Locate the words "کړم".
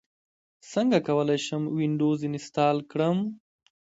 2.91-3.17